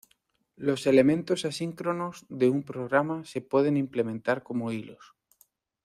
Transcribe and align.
Los 0.55 0.87
elementos 0.87 1.45
asíncronos 1.45 2.25
de 2.27 2.49
un 2.49 2.63
programa 2.63 3.23
se 3.23 3.39
pueden 3.39 3.77
implementar 3.77 4.41
como 4.41 4.71
hilos. 4.71 5.13